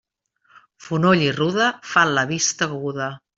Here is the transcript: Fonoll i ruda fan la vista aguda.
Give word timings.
Fonoll 0.85 1.21
i 1.25 1.27
ruda 1.35 1.67
fan 1.91 2.15
la 2.19 2.25
vista 2.33 2.69
aguda. 2.71 3.13